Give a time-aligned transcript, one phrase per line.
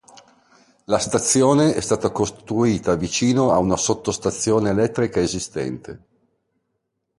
[0.85, 6.01] La stazione è stata costruita vicino a una sottostazione elettrica esistente.